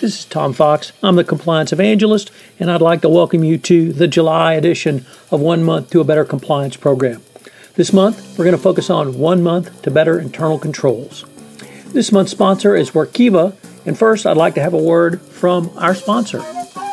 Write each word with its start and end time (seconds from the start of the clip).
This 0.00 0.20
is 0.20 0.24
Tom 0.24 0.54
Fox. 0.54 0.92
I'm 1.02 1.16
the 1.16 1.24
compliance 1.24 1.74
evangelist, 1.74 2.30
and 2.58 2.70
I'd 2.70 2.80
like 2.80 3.02
to 3.02 3.08
welcome 3.10 3.44
you 3.44 3.58
to 3.58 3.92
the 3.92 4.08
July 4.08 4.54
edition 4.54 5.04
of 5.30 5.42
One 5.42 5.62
Month 5.62 5.90
to 5.90 6.00
a 6.00 6.04
Better 6.04 6.24
Compliance 6.24 6.74
program. 6.74 7.20
This 7.74 7.92
month, 7.92 8.38
we're 8.38 8.46
going 8.46 8.56
to 8.56 8.62
focus 8.62 8.88
on 8.88 9.18
One 9.18 9.42
Month 9.42 9.82
to 9.82 9.90
Better 9.90 10.18
Internal 10.18 10.58
Controls. 10.58 11.26
This 11.88 12.12
month's 12.12 12.32
sponsor 12.32 12.74
is 12.74 12.92
Workiva, 12.92 13.54
and 13.84 13.98
first, 13.98 14.24
I'd 14.24 14.38
like 14.38 14.54
to 14.54 14.62
have 14.62 14.72
a 14.72 14.82
word 14.82 15.20
from 15.20 15.70
our 15.76 15.94
sponsor. 15.94 16.40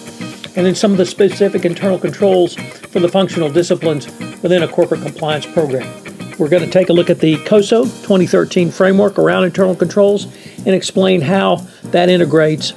and 0.58 0.66
then 0.66 0.76
some 0.76 0.92
of 0.92 0.98
the 0.98 1.06
specific 1.06 1.64
internal 1.64 1.98
controls 1.98 2.56
for 2.56 3.00
the 3.00 3.08
functional 3.08 3.50
disciplines 3.50 4.08
within 4.42 4.62
a 4.64 4.68
corporate 4.68 5.02
compliance 5.02 5.46
program. 5.46 5.88
We're 6.38 6.50
going 6.50 6.64
to 6.64 6.72
take 6.72 6.90
a 6.90 6.94
look 6.94 7.10
at 7.10 7.20
the 7.20 7.38
COSO 7.46 7.86
2013 7.86 8.72
framework 8.72 9.18
around 9.18 9.46
internal 9.46 9.76
controls 9.76 10.26
and 10.58 10.70
explain 10.70 11.22
how 11.22 11.66
that 11.86 12.10
integrates 12.10 12.74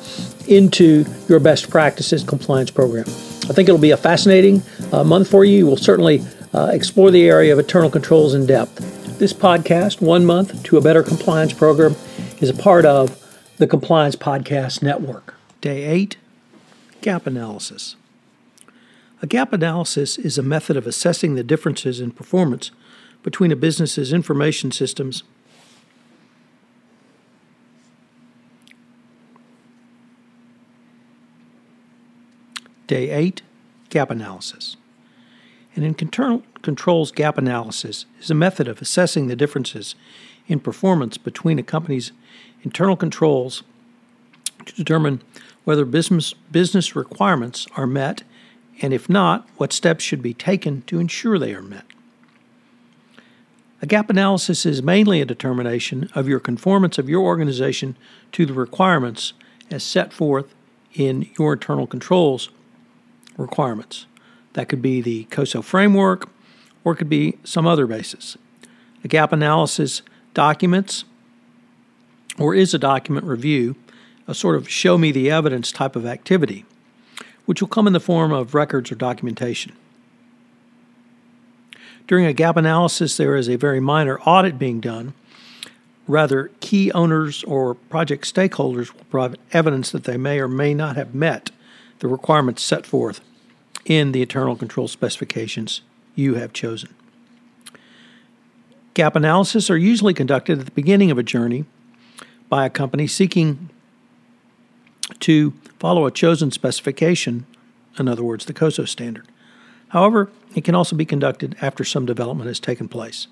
into 0.46 1.04
your 1.28 1.40
best 1.40 1.70
practices 1.70 2.22
compliance 2.22 2.70
program. 2.70 3.04
I 3.06 3.52
think 3.52 3.68
it'll 3.68 3.80
be 3.80 3.90
a 3.90 3.96
fascinating 3.96 4.62
uh, 4.92 5.02
month 5.02 5.28
for 5.28 5.44
you. 5.44 5.58
You 5.58 5.66
will 5.66 5.76
certainly 5.76 6.22
uh, 6.58 6.66
explore 6.72 7.12
the 7.12 7.28
area 7.28 7.52
of 7.52 7.58
internal 7.58 7.88
controls 7.88 8.34
in 8.34 8.44
depth. 8.44 9.18
This 9.20 9.32
podcast, 9.32 10.00
One 10.00 10.24
Month 10.24 10.64
to 10.64 10.76
a 10.76 10.80
Better 10.80 11.04
Compliance 11.04 11.52
Program, 11.52 11.94
is 12.40 12.50
a 12.50 12.54
part 12.54 12.84
of 12.84 13.24
the 13.58 13.66
Compliance 13.68 14.16
Podcast 14.16 14.82
Network. 14.82 15.34
Day 15.60 15.84
8 15.84 16.16
Gap 17.00 17.28
Analysis. 17.28 17.94
A 19.22 19.26
gap 19.26 19.52
analysis 19.52 20.18
is 20.18 20.36
a 20.36 20.42
method 20.42 20.76
of 20.76 20.86
assessing 20.86 21.36
the 21.36 21.44
differences 21.44 22.00
in 22.00 22.10
performance 22.10 22.72
between 23.22 23.52
a 23.52 23.56
business's 23.56 24.12
information 24.12 24.72
systems 24.72 25.22
Day 32.88 33.10
8 33.10 33.42
Gap 33.90 34.10
Analysis. 34.10 34.76
An 35.78 35.84
internal 35.84 36.42
controls 36.62 37.12
gap 37.12 37.38
analysis 37.38 38.04
is 38.20 38.32
a 38.32 38.34
method 38.34 38.66
of 38.66 38.82
assessing 38.82 39.28
the 39.28 39.36
differences 39.36 39.94
in 40.48 40.58
performance 40.58 41.16
between 41.16 41.56
a 41.56 41.62
company's 41.62 42.10
internal 42.64 42.96
controls 42.96 43.62
to 44.66 44.74
determine 44.74 45.22
whether 45.62 45.84
business, 45.84 46.34
business 46.50 46.96
requirements 46.96 47.68
are 47.76 47.86
met, 47.86 48.24
and 48.82 48.92
if 48.92 49.08
not, 49.08 49.48
what 49.56 49.72
steps 49.72 50.02
should 50.02 50.20
be 50.20 50.34
taken 50.34 50.82
to 50.88 50.98
ensure 50.98 51.38
they 51.38 51.54
are 51.54 51.62
met. 51.62 51.84
A 53.80 53.86
gap 53.86 54.10
analysis 54.10 54.66
is 54.66 54.82
mainly 54.82 55.20
a 55.20 55.24
determination 55.24 56.10
of 56.12 56.26
your 56.26 56.40
conformance 56.40 56.98
of 56.98 57.08
your 57.08 57.22
organization 57.22 57.96
to 58.32 58.44
the 58.44 58.52
requirements 58.52 59.32
as 59.70 59.84
set 59.84 60.12
forth 60.12 60.56
in 60.94 61.30
your 61.38 61.52
internal 61.52 61.86
controls 61.86 62.48
requirements. 63.36 64.06
That 64.54 64.68
could 64.68 64.82
be 64.82 65.00
the 65.00 65.24
COSO 65.24 65.62
framework, 65.62 66.28
or 66.84 66.92
it 66.92 66.96
could 66.96 67.08
be 67.08 67.38
some 67.44 67.66
other 67.66 67.86
basis. 67.86 68.36
A 69.04 69.08
gap 69.08 69.32
analysis 69.32 70.02
documents 70.34 71.04
or 72.38 72.54
is 72.54 72.72
a 72.72 72.78
document 72.78 73.26
review, 73.26 73.76
a 74.26 74.34
sort 74.34 74.56
of 74.56 74.68
show 74.68 74.96
me 74.96 75.10
the 75.10 75.30
evidence 75.30 75.72
type 75.72 75.96
of 75.96 76.06
activity, 76.06 76.64
which 77.46 77.60
will 77.60 77.68
come 77.68 77.86
in 77.86 77.92
the 77.92 78.00
form 78.00 78.32
of 78.32 78.54
records 78.54 78.92
or 78.92 78.94
documentation. 78.94 79.72
During 82.06 82.24
a 82.24 82.32
gap 82.32 82.56
analysis, 82.56 83.16
there 83.16 83.36
is 83.36 83.48
a 83.48 83.56
very 83.56 83.80
minor 83.80 84.18
audit 84.20 84.58
being 84.58 84.80
done. 84.80 85.14
Rather, 86.06 86.50
key 86.60 86.90
owners 86.92 87.44
or 87.44 87.74
project 87.74 88.24
stakeholders 88.32 88.94
will 88.94 89.04
provide 89.10 89.38
evidence 89.52 89.90
that 89.90 90.04
they 90.04 90.16
may 90.16 90.38
or 90.38 90.48
may 90.48 90.72
not 90.72 90.96
have 90.96 91.14
met 91.14 91.50
the 91.98 92.08
requirements 92.08 92.62
set 92.62 92.86
forth 92.86 93.20
in 93.84 94.12
the 94.12 94.22
internal 94.22 94.56
control 94.56 94.88
specifications 94.88 95.82
you 96.14 96.34
have 96.34 96.52
chosen. 96.52 96.94
Gap 98.94 99.14
analysis 99.14 99.70
are 99.70 99.76
usually 99.76 100.14
conducted 100.14 100.58
at 100.58 100.64
the 100.64 100.72
beginning 100.72 101.10
of 101.10 101.18
a 101.18 101.22
journey 101.22 101.64
by 102.48 102.66
a 102.66 102.70
company 102.70 103.06
seeking 103.06 103.70
to 105.20 105.52
follow 105.78 106.06
a 106.06 106.10
chosen 106.10 106.50
specification, 106.50 107.46
in 107.98 108.08
other 108.08 108.24
words, 108.24 108.44
the 108.44 108.52
COSO 108.52 108.84
standard. 108.84 109.26
However, 109.88 110.30
it 110.54 110.64
can 110.64 110.74
also 110.74 110.96
be 110.96 111.04
conducted 111.04 111.56
after 111.60 111.84
some 111.84 112.06
development 112.06 112.48
has 112.48 112.60
taken 112.60 112.88
place. 112.88 113.26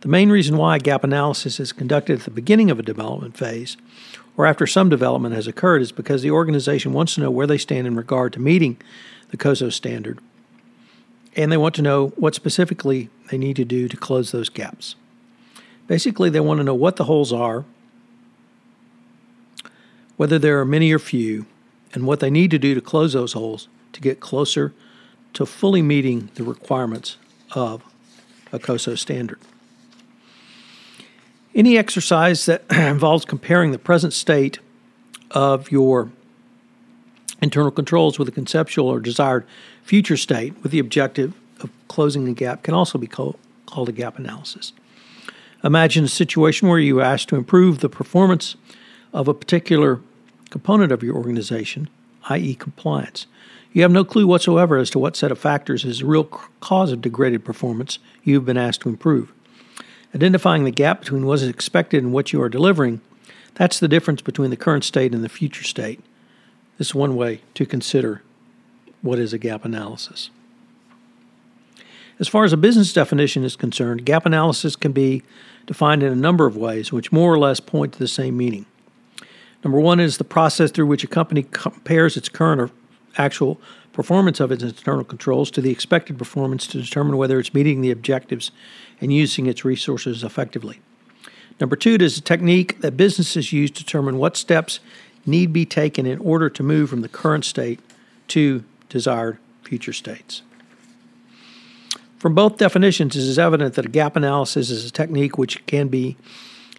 The 0.00 0.08
main 0.08 0.30
reason 0.30 0.56
why 0.56 0.78
gap 0.78 1.04
analysis 1.04 1.60
is 1.60 1.72
conducted 1.72 2.20
at 2.20 2.24
the 2.24 2.30
beginning 2.30 2.70
of 2.70 2.78
a 2.78 2.82
development 2.82 3.36
phase 3.36 3.76
or 4.36 4.46
after 4.46 4.66
some 4.66 4.88
development 4.88 5.34
has 5.34 5.46
occurred 5.46 5.82
is 5.82 5.92
because 5.92 6.22
the 6.22 6.30
organization 6.30 6.94
wants 6.94 7.14
to 7.14 7.20
know 7.20 7.30
where 7.30 7.46
they 7.46 7.58
stand 7.58 7.86
in 7.86 7.96
regard 7.96 8.32
to 8.32 8.40
meeting 8.40 8.78
the 9.30 9.36
COSO 9.36 9.70
standard, 9.70 10.18
and 11.36 11.50
they 11.50 11.56
want 11.56 11.74
to 11.76 11.82
know 11.82 12.08
what 12.16 12.34
specifically 12.34 13.08
they 13.30 13.38
need 13.38 13.56
to 13.56 13.64
do 13.64 13.88
to 13.88 13.96
close 13.96 14.32
those 14.32 14.48
gaps. 14.48 14.96
Basically, 15.86 16.30
they 16.30 16.40
want 16.40 16.58
to 16.58 16.64
know 16.64 16.74
what 16.74 16.96
the 16.96 17.04
holes 17.04 17.32
are, 17.32 17.64
whether 20.16 20.38
there 20.38 20.60
are 20.60 20.64
many 20.64 20.92
or 20.92 20.98
few, 20.98 21.46
and 21.92 22.06
what 22.06 22.20
they 22.20 22.30
need 22.30 22.50
to 22.50 22.58
do 22.58 22.74
to 22.74 22.80
close 22.80 23.12
those 23.12 23.32
holes 23.32 23.68
to 23.92 24.00
get 24.00 24.20
closer 24.20 24.72
to 25.32 25.46
fully 25.46 25.82
meeting 25.82 26.30
the 26.34 26.44
requirements 26.44 27.16
of 27.52 27.82
a 28.52 28.58
COSO 28.58 28.94
standard. 28.94 29.38
Any 31.54 31.76
exercise 31.76 32.46
that 32.46 32.64
involves 32.70 33.24
comparing 33.24 33.72
the 33.72 33.78
present 33.78 34.12
state 34.12 34.58
of 35.30 35.70
your 35.70 36.10
internal 37.42 37.70
controls 37.70 38.18
with 38.18 38.28
a 38.28 38.32
conceptual 38.32 38.88
or 38.88 39.00
desired 39.00 39.44
future 39.82 40.16
state 40.16 40.54
with 40.62 40.72
the 40.72 40.78
objective 40.78 41.34
of 41.60 41.70
closing 41.88 42.24
the 42.24 42.32
gap 42.32 42.62
can 42.62 42.74
also 42.74 42.98
be 42.98 43.06
called, 43.06 43.36
a 43.76 43.92
gap 43.92 44.18
analysis. 44.18 44.72
Imagine 45.62 46.04
a 46.04 46.08
situation 46.08 46.68
where 46.68 46.78
you 46.78 47.00
ask 47.00 47.28
to 47.28 47.36
improve 47.36 47.78
the 47.78 47.88
performance 47.88 48.56
of 49.12 49.28
a 49.28 49.34
particular 49.34 50.00
component 50.50 50.90
of 50.90 51.02
your 51.02 51.14
organization, 51.14 51.88
i.e., 52.28 52.54
compliance. 52.54 53.26
You 53.72 53.82
have 53.82 53.92
no 53.92 54.04
clue 54.04 54.26
whatsoever 54.26 54.78
as 54.78 54.90
to 54.90 54.98
what 54.98 55.16
set 55.16 55.30
of 55.30 55.38
factors 55.38 55.84
is 55.84 56.00
the 56.00 56.06
real 56.06 56.24
cause 56.24 56.90
of 56.90 57.00
degraded 57.00 57.44
performance 57.44 57.98
you've 58.24 58.44
been 58.44 58.56
asked 58.56 58.80
to 58.80 58.88
improve. 58.88 59.32
Identifying 60.14 60.64
the 60.64 60.72
gap 60.72 61.00
between 61.00 61.24
what 61.24 61.34
is 61.34 61.48
expected 61.48 62.02
and 62.02 62.12
what 62.12 62.32
you 62.32 62.42
are 62.42 62.48
delivering, 62.48 63.00
that's 63.54 63.78
the 63.78 63.86
difference 63.86 64.22
between 64.22 64.50
the 64.50 64.56
current 64.56 64.82
state 64.82 65.14
and 65.14 65.22
the 65.22 65.28
future 65.28 65.62
state. 65.62 66.00
Is 66.80 66.94
one 66.94 67.14
way 67.14 67.42
to 67.52 67.66
consider 67.66 68.22
what 69.02 69.18
is 69.18 69.34
a 69.34 69.38
gap 69.38 69.66
analysis. 69.66 70.30
As 72.18 72.26
far 72.26 72.44
as 72.44 72.54
a 72.54 72.56
business 72.56 72.94
definition 72.94 73.44
is 73.44 73.54
concerned, 73.54 74.06
gap 74.06 74.24
analysis 74.24 74.76
can 74.76 74.92
be 74.92 75.22
defined 75.66 76.02
in 76.02 76.10
a 76.10 76.16
number 76.16 76.46
of 76.46 76.56
ways, 76.56 76.90
which 76.90 77.12
more 77.12 77.30
or 77.30 77.38
less 77.38 77.60
point 77.60 77.92
to 77.92 77.98
the 77.98 78.08
same 78.08 78.34
meaning. 78.34 78.64
Number 79.62 79.78
one 79.78 80.00
is 80.00 80.16
the 80.16 80.24
process 80.24 80.70
through 80.70 80.86
which 80.86 81.04
a 81.04 81.06
company 81.06 81.42
compares 81.42 82.16
its 82.16 82.30
current 82.30 82.62
or 82.62 82.70
actual 83.18 83.60
performance 83.92 84.40
of 84.40 84.50
its 84.50 84.62
internal 84.62 85.04
controls 85.04 85.50
to 85.50 85.60
the 85.60 85.70
expected 85.70 86.16
performance 86.16 86.66
to 86.68 86.80
determine 86.80 87.18
whether 87.18 87.38
it's 87.38 87.52
meeting 87.52 87.82
the 87.82 87.90
objectives 87.90 88.52
and 89.02 89.12
using 89.12 89.44
its 89.44 89.66
resources 89.66 90.24
effectively. 90.24 90.80
Number 91.60 91.76
two 91.76 91.96
is 92.00 92.16
a 92.16 92.22
technique 92.22 92.80
that 92.80 92.96
businesses 92.96 93.52
use 93.52 93.70
to 93.72 93.84
determine 93.84 94.16
what 94.16 94.38
steps 94.38 94.80
need 95.26 95.52
be 95.52 95.64
taken 95.66 96.06
in 96.06 96.18
order 96.18 96.48
to 96.50 96.62
move 96.62 96.90
from 96.90 97.02
the 97.02 97.08
current 97.08 97.44
state 97.44 97.80
to 98.28 98.64
desired 98.88 99.38
future 99.62 99.92
states. 99.92 100.42
From 102.18 102.34
both 102.34 102.58
definitions, 102.58 103.16
it 103.16 103.20
is 103.20 103.38
evident 103.38 103.74
that 103.74 103.86
a 103.86 103.88
gap 103.88 104.14
analysis 104.14 104.68
is 104.70 104.84
a 104.84 104.90
technique 104.90 105.38
which 105.38 105.64
can 105.66 105.88
be 105.88 106.16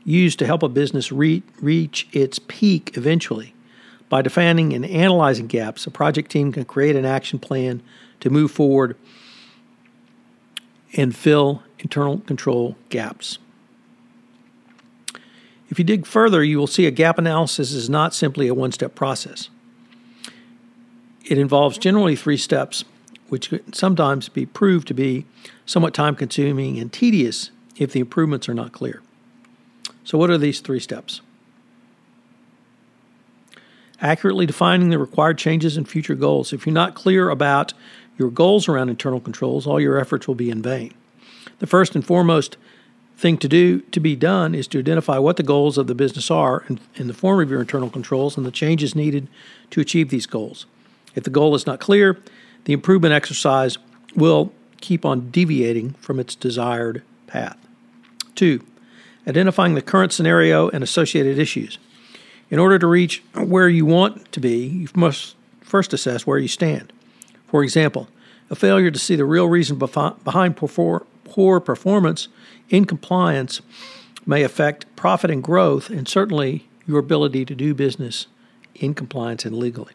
used 0.04 0.40
to 0.40 0.46
help 0.46 0.64
a 0.64 0.70
business 0.70 1.12
re- 1.12 1.44
reach 1.60 2.08
its 2.12 2.40
peak 2.40 2.96
eventually. 2.96 3.54
By 4.10 4.22
defining 4.22 4.74
and 4.74 4.86
analyzing 4.86 5.48
gaps, 5.48 5.88
a 5.88 5.92
project 5.92 6.30
team 6.30 6.52
can 6.52 6.66
create 6.66 6.96
an 6.96 7.06
action 7.06 7.40
plan 7.40 7.82
to 8.20 8.30
move 8.30 8.52
forward 8.52 8.96
and 10.94 11.16
fill 11.16 11.64
internal 11.80 12.20
control 12.20 12.76
gaps. 12.90 13.40
If 15.72 15.80
you 15.80 15.86
dig 15.86 16.06
further, 16.06 16.44
you 16.44 16.58
will 16.58 16.68
see 16.68 16.86
a 16.86 16.92
gap 16.92 17.18
analysis 17.18 17.72
is 17.72 17.90
not 17.90 18.14
simply 18.14 18.50
a 18.50 18.54
one 18.54 18.74
step 18.74 18.94
process. 18.94 19.50
It 21.24 21.38
involves 21.38 21.78
generally 21.78 22.18
three 22.18 22.36
steps, 22.36 22.84
which 23.30 23.50
could 23.50 23.74
sometimes 23.74 24.28
be 24.28 24.46
proved 24.46 24.86
to 24.90 24.94
be 24.94 25.26
somewhat 25.66 25.94
time 25.94 26.16
consuming 26.16 26.78
and 26.78 26.92
tedious 26.92 27.52
if 27.78 27.94
the 27.94 28.02
improvements 28.02 28.50
are 28.50 28.54
not 28.54 28.74
clear. 28.74 29.02
So, 30.04 30.18
what 30.18 30.30
are 30.30 30.38
these 30.38 30.60
three 30.60 30.82
steps? 30.82 31.22
Accurately 34.02 34.46
defining 34.46 34.90
the 34.90 35.00
required 35.00 35.38
changes 35.38 35.78
and 35.78 35.88
future 35.88 36.16
goals. 36.16 36.52
If 36.52 36.66
you're 36.66 36.74
not 36.74 36.96
clear 36.96 37.30
about 37.30 37.74
your 38.18 38.30
goals 38.30 38.68
around 38.68 38.90
internal 38.90 39.22
controls, 39.22 39.66
all 39.66 39.80
your 39.80 39.98
efforts 39.98 40.28
will 40.28 40.36
be 40.36 40.50
in 40.50 40.62
vain. 40.62 40.94
The 41.60 41.68
first 41.68 41.96
and 41.96 42.06
foremost 42.06 42.58
thing 43.22 43.38
to 43.38 43.48
do 43.48 43.82
to 43.82 44.00
be 44.00 44.16
done 44.16 44.56
is 44.56 44.68
to 44.68 44.80
identify 44.80 45.20
what 45.20 45.38
the 45.38 45.44
goals 45.44 45.78
of 45.78 45.86
the 45.86 45.94
business 45.94 46.32
are 46.32 46.66
in, 46.68 46.80
in, 46.96 47.08
the 47.08 47.14
form 47.14 47.40
of 47.40 47.52
your 47.52 47.62
internal 47.62 47.90
controls 47.90 48.36
and 48.36 48.46
the 48.46 48.52
changes 48.52 48.96
needed 48.96 49.28
to 49.70 49.80
achieve 49.80 50.10
these 50.10 50.26
goals. 50.26 50.66
If 51.14 51.24
the 51.24 51.30
goal 51.30 51.54
is 51.54 51.68
not 51.68 51.80
clear, 51.80 52.20
the 52.66 52.74
improvement 52.74 53.14
exercise 53.14 53.78
will 54.16 54.52
keep 54.82 55.06
on 55.06 55.30
deviating 55.30 55.92
from 55.94 56.20
its 56.20 56.34
desired 56.34 57.04
path. 57.28 57.58
Two, 58.34 58.66
identifying 59.28 59.76
the 59.76 59.84
current 59.84 60.12
scenario 60.12 60.70
and 60.70 60.84
associated 60.84 61.38
issues. 61.38 61.78
In 62.50 62.58
order 62.58 62.80
to 62.80 62.88
reach 62.88 63.24
where 63.36 63.70
you 63.70 63.86
want 63.86 64.32
to 64.32 64.40
be, 64.40 64.66
you 64.66 64.88
must 64.96 65.36
first 65.62 65.94
assess 65.94 66.26
where 66.26 66.40
you 66.40 66.48
stand. 66.48 66.92
For 67.48 67.64
example, 67.64 68.08
a 68.50 68.56
failure 68.56 68.90
to 68.90 69.00
see 69.00 69.16
the 69.16 69.26
real 69.26 69.48
reason 69.48 69.78
behind 69.78 70.58
poor 71.32 71.62
performance 71.62 72.28
in 72.70 72.84
compliance 72.84 73.62
may 74.26 74.44
affect 74.44 74.86
profit 74.98 75.32
and 75.32 75.42
growth, 75.42 75.90
and 75.90 76.06
certainly 76.06 76.68
your 76.86 77.00
ability 77.00 77.46
to 77.46 77.56
do 77.56 77.74
business 77.74 78.28
in 78.76 78.94
compliance 78.94 79.46
and 79.46 79.56
legally. 79.56 79.94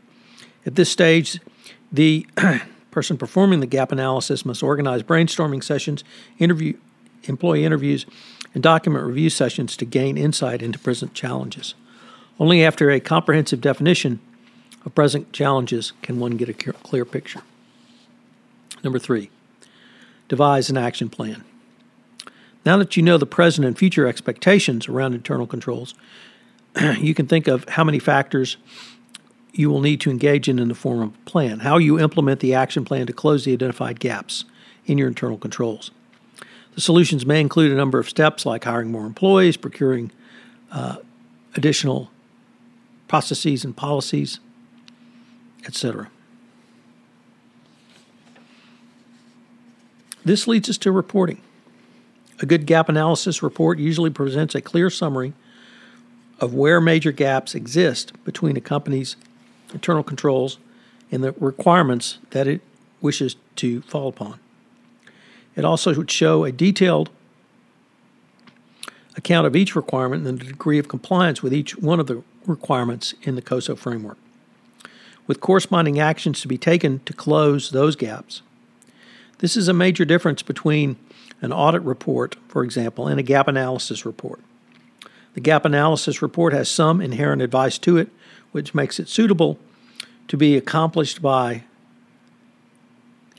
At 0.64 0.76
this 0.76 0.88
stage, 0.88 1.38
the 1.92 2.26
person 2.90 3.18
performing 3.18 3.60
the 3.60 3.66
gap 3.66 3.92
analysis 3.92 4.46
must 4.46 4.62
organize 4.62 5.02
brainstorming 5.02 5.62
sessions, 5.62 6.02
interview 6.38 6.72
employee 7.24 7.66
interviews, 7.66 8.06
and 8.54 8.62
document 8.62 9.04
review 9.04 9.28
sessions 9.28 9.76
to 9.76 9.84
gain 9.84 10.16
insight 10.16 10.62
into 10.62 10.78
present 10.78 11.12
challenges. 11.12 11.74
Only 12.40 12.64
after 12.64 12.90
a 12.90 12.98
comprehensive 12.98 13.60
definition 13.60 14.20
of 14.86 14.94
present 14.94 15.34
challenges 15.34 15.92
can 16.00 16.18
one 16.18 16.38
get 16.38 16.48
a 16.48 16.54
clear 16.54 17.04
picture. 17.04 17.42
Number 18.82 18.98
three, 18.98 19.28
devise 20.28 20.70
an 20.70 20.76
action 20.76 21.08
plan. 21.08 21.44
Now 22.64 22.76
that 22.78 22.96
you 22.96 23.02
know 23.02 23.17
the 23.17 23.26
present 23.26 23.67
and 23.67 23.78
future 23.78 24.06
expectations 24.06 24.88
around 24.88 25.14
internal 25.14 25.46
controls, 25.46 25.94
you 26.99 27.14
can 27.14 27.26
think 27.26 27.46
of 27.46 27.69
how 27.69 27.84
many 27.84 27.99
factors 27.99 28.56
you 29.52 29.70
will 29.70 29.81
need 29.81 30.00
to 30.02 30.11
engage 30.11 30.49
in 30.49 30.58
in 30.58 30.69
the 30.69 30.75
form 30.75 31.00
of 31.00 31.14
a 31.14 31.31
plan, 31.31 31.61
how 31.61 31.78
you 31.78 31.99
implement 31.99 32.40
the 32.40 32.55
action 32.55 32.84
plan 32.84 33.06
to 33.06 33.12
close 33.12 33.44
the 33.44 33.52
identified 33.52 34.00
gaps 34.00 34.44
in 34.84 34.99
your 34.99 35.08
internal 35.08 35.38
controls. 35.38 35.90
The 36.75 36.81
solutions 36.81 37.25
may 37.25 37.40
include 37.40 37.72
a 37.72 37.75
number 37.75 37.99
of 37.99 38.08
steps 38.08 38.44
like 38.44 38.64
hiring 38.64 38.90
more 38.90 39.06
employees, 39.06 39.56
procuring 39.56 40.12
uh, 40.70 40.96
additional 41.55 42.11
processes 43.08 43.64
and 43.64 43.75
policies, 43.75 44.40
etc. 45.64 46.11
This 50.26 50.49
leads 50.49 50.69
us 50.69 50.76
to 50.78 50.90
reporting. 50.90 51.40
A 52.40 52.46
good 52.46 52.67
gap 52.67 52.88
analysis 52.88 53.44
report 53.44 53.78
usually 53.78 54.11
presents 54.11 54.56
a 54.56 54.61
clear 54.61 54.90
summary 54.90 55.34
of 56.40 56.52
where 56.52 56.81
major 56.81 57.12
gaps 57.12 57.55
exist 57.55 58.12
between 58.25 58.56
a 58.56 58.61
company's 58.61 59.14
internal 59.73 60.02
controls 60.02 60.58
and 61.12 61.23
the 61.23 61.31
requirements 61.38 62.19
that 62.31 62.49
it 62.49 62.61
wishes 63.00 63.37
to 63.55 63.82
fall 63.82 64.08
upon. 64.08 64.40
It 65.55 65.64
also 65.64 65.94
would 65.94 66.11
show 66.11 66.43
a 66.43 66.50
detailed 66.50 67.08
account 69.17 69.46
of 69.46 69.55
each 69.55 69.76
requirement 69.76 70.26
and 70.26 70.40
the 70.40 70.44
degree 70.44 70.81
of 70.81 70.88
compliance 70.88 71.40
with 71.40 71.55
each 71.55 71.79
one 71.79 72.00
of 72.00 72.08
the 72.08 72.25
requirements 72.46 73.14
in 73.22 73.37
the 73.37 73.43
COSO 73.43 73.76
framework, 73.76 74.19
with 75.29 75.40
corresponding 75.40 76.00
actions 76.00 76.40
to 76.40 76.49
be 76.49 76.58
taken 76.58 76.99
to 77.05 77.12
close 77.12 77.70
those 77.70 77.94
gaps. 77.94 78.43
This 79.38 79.56
is 79.56 79.68
a 79.68 79.72
major 79.72 80.04
difference 80.04 80.42
between 80.42 80.96
an 81.40 81.52
audit 81.52 81.82
report, 81.82 82.36
for 82.48 82.64
example, 82.64 83.06
and 83.06 83.20
a 83.20 83.22
gap 83.22 83.48
analysis 83.48 84.06
report. 84.06 84.40
The 85.34 85.40
gap 85.40 85.64
analysis 85.66 86.22
report 86.22 86.54
has 86.54 86.70
some 86.70 87.00
inherent 87.00 87.42
advice 87.42 87.76
to 87.78 87.98
it, 87.98 88.08
which 88.52 88.74
makes 88.74 88.98
it 88.98 89.08
suitable 89.08 89.58
to 90.28 90.36
be 90.36 90.56
accomplished 90.56 91.20
by 91.20 91.64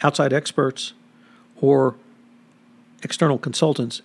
outside 0.03 0.31
experts 0.31 0.93
or 1.59 1.95
external 3.01 3.39
consultants 3.39 4.03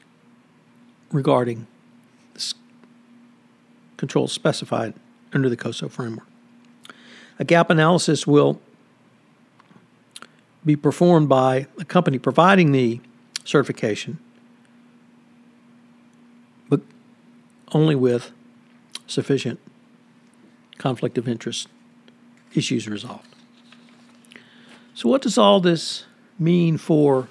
regarding 1.10 1.66
controls 3.98 4.32
specified 4.32 4.94
under 5.32 5.48
the 5.48 5.56
COSO 5.56 5.88
framework. 5.88 6.26
A 7.38 7.44
gap 7.44 7.70
analysis 7.70 8.26
will 8.26 8.60
be 10.64 10.76
performed 10.76 11.28
by 11.28 11.66
the 11.76 11.84
company 11.84 12.18
providing 12.18 12.72
the 12.72 13.00
certification, 13.44 14.18
but 16.68 16.80
only 17.72 17.94
with 17.94 18.30
sufficient 19.06 19.58
conflict 20.78 21.18
of 21.18 21.28
interest 21.28 21.68
issues 22.54 22.88
resolved. 22.88 23.26
So, 24.94 25.08
what 25.08 25.22
does 25.22 25.38
all 25.38 25.60
this 25.60 26.04
mean 26.38 26.76
for 26.76 27.28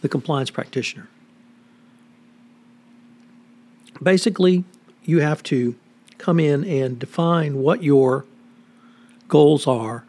the 0.00 0.08
compliance 0.08 0.50
practitioner? 0.50 1.08
Basically, 4.02 4.64
you 5.04 5.20
have 5.20 5.42
to 5.44 5.76
come 6.18 6.40
in 6.40 6.64
and 6.64 6.98
define 6.98 7.58
what 7.58 7.82
your 7.82 8.24
goals 9.28 9.66
are 9.66 10.04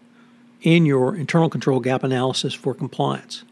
in 0.63 0.85
your 0.85 1.15
internal 1.15 1.49
control 1.49 1.79
gap 1.79 2.03
analysis 2.03 2.53
for 2.53 2.73
compliance. 2.73 3.43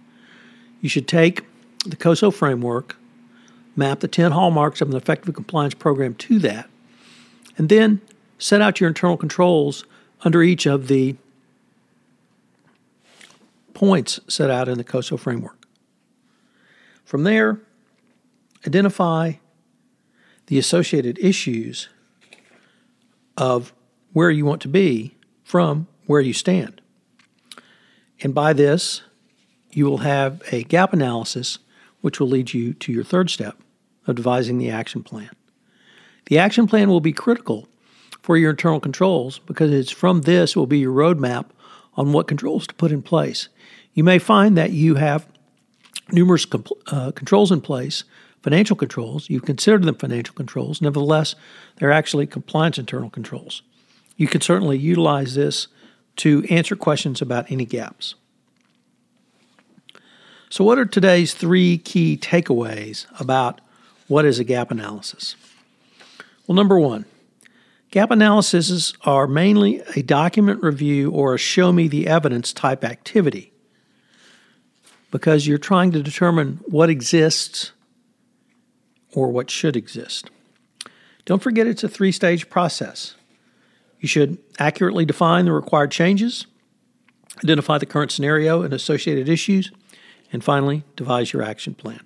You 0.79 0.89
should 0.89 1.07
take 1.07 1.45
the 1.85 1.95
COSO 1.95 2.31
framework, 2.31 2.95
map 3.75 3.99
the 3.99 4.07
10 4.07 4.31
hallmarks 4.31 4.81
of 4.81 4.89
an 4.89 4.95
effective 4.95 5.35
compliance 5.35 5.73
program 5.73 6.15
to 6.15 6.39
that, 6.39 6.69
and 7.57 7.69
then 7.69 8.01
set 8.39 8.61
out 8.61 8.79
your 8.79 8.87
internal 8.87 9.17
controls 9.17 9.85
under 10.21 10.41
each 10.41 10.65
of 10.65 10.87
the 10.87 11.15
points 13.73 14.19
set 14.27 14.49
out 14.49 14.67
in 14.67 14.77
the 14.77 14.83
COSO 14.83 15.17
framework. 15.17 15.65
From 17.03 17.23
there, 17.23 17.59
identify 18.65 19.33
the 20.47 20.57
associated 20.57 21.17
issues 21.19 21.89
of 23.37 23.73
where 24.13 24.29
you 24.29 24.45
want 24.45 24.61
to 24.61 24.67
be 24.67 25.15
from 25.43 25.87
where 26.05 26.21
you 26.21 26.33
stand. 26.33 26.80
And 28.21 28.33
by 28.33 28.53
this, 28.53 29.01
you 29.71 29.85
will 29.85 29.99
have 29.99 30.41
a 30.51 30.63
gap 30.63 30.93
analysis, 30.93 31.59
which 32.01 32.19
will 32.19 32.27
lead 32.27 32.53
you 32.53 32.73
to 32.73 32.91
your 32.91 33.03
third 33.03 33.29
step 33.29 33.57
of 34.07 34.15
devising 34.15 34.57
the 34.57 34.69
action 34.69 35.03
plan. 35.03 35.29
The 36.25 36.37
action 36.37 36.67
plan 36.67 36.89
will 36.89 37.01
be 37.01 37.13
critical 37.13 37.67
for 38.21 38.37
your 38.37 38.51
internal 38.51 38.79
controls 38.79 39.39
because 39.39 39.71
it's 39.71 39.91
from 39.91 40.21
this 40.21 40.55
will 40.55 40.67
be 40.67 40.79
your 40.79 40.93
roadmap 40.93 41.47
on 41.95 42.13
what 42.13 42.27
controls 42.27 42.67
to 42.67 42.73
put 42.75 42.91
in 42.91 43.01
place. 43.01 43.49
You 43.93 44.03
may 44.03 44.19
find 44.19 44.57
that 44.57 44.71
you 44.71 44.95
have 44.95 45.27
numerous 46.11 46.45
uh, 46.87 47.11
controls 47.11 47.51
in 47.51 47.61
place, 47.61 48.03
financial 48.43 48.75
controls. 48.75 49.29
You've 49.29 49.45
considered 49.45 49.83
them 49.83 49.95
financial 49.95 50.35
controls. 50.35 50.81
Nevertheless, 50.81 51.35
they're 51.77 51.91
actually 51.91 52.27
compliance 52.27 52.77
internal 52.77 53.09
controls. 53.09 53.61
You 54.15 54.27
can 54.27 54.41
certainly 54.41 54.77
utilize 54.77 55.35
this 55.35 55.67
to 56.21 56.43
answer 56.49 56.75
questions 56.75 57.21
about 57.21 57.51
any 57.51 57.65
gaps. 57.65 58.15
So, 60.49 60.63
what 60.63 60.79
are 60.79 60.85
today's 60.85 61.33
three 61.33 61.77
key 61.77 62.17
takeaways 62.17 63.05
about 63.19 63.61
what 64.07 64.25
is 64.25 64.39
a 64.39 64.43
gap 64.43 64.71
analysis? 64.71 65.35
Well, 66.47 66.55
number 66.55 66.79
one, 66.79 67.05
Gap 67.91 68.09
analyses 68.09 68.93
are 69.01 69.27
mainly 69.27 69.81
a 69.97 70.01
document 70.01 70.63
review 70.63 71.11
or 71.11 71.35
a 71.35 71.37
show 71.37 71.73
me 71.73 71.89
the 71.89 72.07
evidence 72.07 72.53
type 72.53 72.85
activity 72.85 73.51
because 75.11 75.45
you're 75.45 75.57
trying 75.57 75.91
to 75.91 76.01
determine 76.01 76.61
what 76.67 76.89
exists 76.89 77.73
or 79.11 79.29
what 79.29 79.49
should 79.49 79.75
exist. 79.75 80.29
Don't 81.25 81.43
forget 81.43 81.67
it's 81.67 81.83
a 81.83 81.89
three 81.89 82.13
stage 82.13 82.49
process. 82.49 83.15
You 84.01 84.07
should 84.07 84.39
accurately 84.59 85.05
define 85.05 85.45
the 85.45 85.51
required 85.53 85.91
changes, 85.91 86.47
identify 87.37 87.77
the 87.77 87.85
current 87.85 88.11
scenario 88.11 88.63
and 88.63 88.73
associated 88.73 89.29
issues, 89.29 89.71
and 90.33 90.43
finally, 90.43 90.83
devise 90.95 91.31
your 91.31 91.43
action 91.43 91.75
plan. 91.75 92.01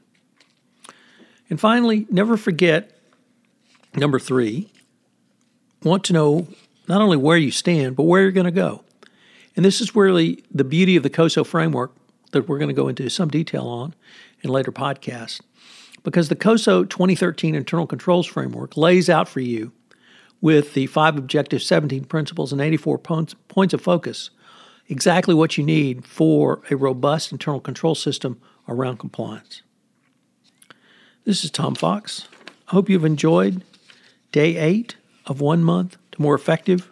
And 1.49 1.59
finally, 1.59 2.05
never 2.09 2.37
forget 2.37 2.99
number 3.95 4.19
three, 4.19 4.71
want 5.83 6.03
to 6.05 6.13
know 6.13 6.47
not 6.87 7.01
only 7.01 7.17
where 7.17 7.37
you 7.37 7.51
stand, 7.51 7.95
but 7.95 8.03
where 8.03 8.23
you're 8.23 8.31
going 8.31 8.45
to 8.45 8.51
go. 8.51 8.83
And 9.55 9.63
this 9.63 9.79
is 9.79 9.95
really 9.95 10.43
the 10.51 10.63
beauty 10.65 10.97
of 10.97 11.03
the 11.03 11.09
COSO 11.09 11.45
framework 11.45 11.95
that 12.31 12.49
we're 12.49 12.57
going 12.57 12.69
to 12.69 12.73
go 12.73 12.89
into 12.89 13.09
some 13.09 13.29
detail 13.29 13.67
on 13.67 13.95
in 14.41 14.49
later 14.49 14.71
podcasts. 14.71 15.39
Because 16.03 16.27
the 16.27 16.35
COSO 16.35 16.83
2013 16.83 17.55
internal 17.55 17.87
controls 17.87 18.27
framework 18.27 18.75
lays 18.75 19.09
out 19.09 19.29
for 19.29 19.39
you 19.39 19.71
with 20.41 20.73
the 20.73 20.87
five 20.87 21.17
objectives, 21.17 21.65
17 21.65 22.05
principles, 22.05 22.51
and 22.51 22.61
84 22.61 22.97
points 22.97 23.73
of 23.73 23.81
focus 23.81 24.29
exactly 24.87 25.33
what 25.33 25.57
you 25.57 25.63
need 25.63 26.05
for 26.05 26.61
a 26.69 26.75
robust 26.75 27.31
internal 27.31 27.59
control 27.59 27.95
system 27.95 28.39
around 28.67 28.97
compliance. 28.97 29.61
This 31.23 31.43
is 31.43 31.49
Tom 31.49 31.75
Fox. 31.75 32.27
I 32.67 32.71
hope 32.71 32.89
you've 32.89 33.05
enjoyed 33.05 33.63
day 34.31 34.57
eight 34.57 34.95
of 35.25 35.41
one 35.41 35.63
month 35.63 35.97
to 36.11 36.21
more 36.21 36.35
effective 36.35 36.91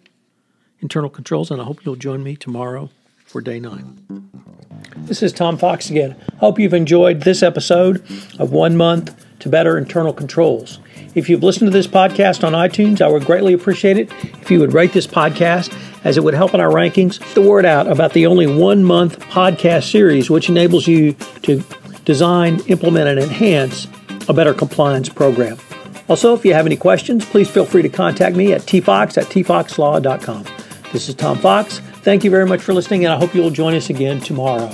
internal 0.80 1.10
controls, 1.10 1.52
and 1.52 1.62
I 1.62 1.66
hope 1.66 1.86
you'll 1.86 1.96
join 1.96 2.24
me 2.24 2.36
tomorrow 2.36 2.90
for 3.26 3.42
day 3.42 3.60
nine. 3.60 4.30
This 4.98 5.24
is 5.24 5.34
Tom 5.34 5.58
Fox 5.58 5.90
again. 5.90 6.16
Hope 6.38 6.60
you've 6.60 6.74
enjoyed 6.74 7.22
this 7.22 7.44
episode 7.44 8.04
of 8.40 8.52
One 8.52 8.76
Month 8.76 9.26
to 9.44 9.50
Better 9.50 9.78
Internal 9.78 10.14
Controls. 10.14 10.80
If 11.16 11.30
you've 11.30 11.44
listened 11.44 11.68
to 11.68 11.78
this 11.78 11.86
podcast 11.86 12.46
on 12.46 12.54
iTunes, 12.54 13.02
I 13.02 13.10
would 13.10 13.26
greatly 13.26 13.54
appreciate 13.54 13.98
it 13.98 14.10
if 14.42 14.50
you 14.50 14.60
would 14.62 14.74
rate 14.74 14.94
this 14.94 15.06
podcast 15.06 15.78
as 16.06 16.18
it 16.18 16.24
would 16.24 16.34
help 16.34 16.54
in 16.54 16.62
our 16.62 16.72
rankings. 16.72 17.20
The 17.34 17.42
word 17.42 17.66
out 17.66 17.92
about 17.92 18.14
the 18.14 18.26
only 18.26 18.48
one 18.48 18.86
month 18.86 19.20
podcast 19.20 19.92
series, 19.92 20.30
which 20.30 20.48
enables 20.48 20.88
you 20.88 21.12
to 21.42 21.62
design, 22.06 22.62
implement, 22.68 23.10
and 23.10 23.20
enhance 23.20 23.86
a 24.30 24.34
better 24.34 24.54
compliance 24.54 25.10
program. 25.10 25.58
Also, 26.08 26.34
if 26.34 26.46
you 26.46 26.54
have 26.54 26.66
any 26.66 26.78
questions, 26.78 27.26
please 27.26 27.50
feel 27.50 27.66
free 27.66 27.82
to 27.82 27.90
contact 27.90 28.38
me 28.38 28.54
at 28.54 28.62
tfox 28.62 29.18
at 29.18 29.28
tfoxlaw.com. 29.28 30.46
This 30.94 31.10
is 31.10 31.16
Tom 31.16 31.38
Fox. 31.38 31.80
Thank 31.80 32.24
you 32.24 32.32
very 32.32 32.46
much 32.46 32.62
for 32.62 32.74
listening, 32.74 33.04
and 33.04 33.14
I 33.14 33.18
hope 33.18 33.36
you 33.36 33.42
will 33.42 33.50
join 33.50 33.76
us 33.76 33.90
again 33.90 34.22
tomorrow. 34.22 34.74